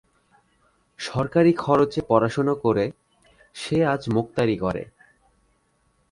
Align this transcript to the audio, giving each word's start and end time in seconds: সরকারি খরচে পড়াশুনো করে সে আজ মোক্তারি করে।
সরকারি 0.99 1.51
খরচে 1.53 2.01
পড়াশুনো 2.07 2.53
করে 2.55 2.85
সে 3.55 3.77
আজ 3.85 4.01
মোক্তারি 4.09 4.55
করে। 4.57 4.83